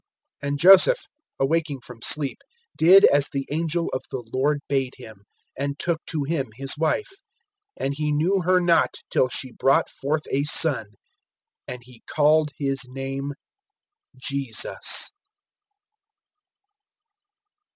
(24)And 0.43 0.57
Joseph, 0.57 1.05
awaking 1.39 1.79
from 1.81 1.99
sleep, 2.03 2.39
did 2.75 3.03
as 3.13 3.29
the 3.29 3.45
angel 3.51 3.87
of 3.89 4.01
the 4.09 4.23
Lord 4.33 4.57
bade 4.67 4.95
him, 4.97 5.25
and 5.55 5.77
took 5.77 6.03
to 6.07 6.23
him 6.23 6.49
his 6.55 6.75
wife; 6.75 7.11
(25)and 7.79 7.93
he 7.97 8.11
knew 8.11 8.41
her 8.43 8.59
not 8.59 8.95
till 9.11 9.29
she 9.29 9.51
brought 9.59 9.91
forth 9.91 10.23
a 10.31 10.41
son[1:25]; 10.41 10.85
and 11.67 11.83
he 11.83 12.01
called 12.09 12.49
his 12.57 12.79
name 12.87 13.33
Jesus. 14.19 15.11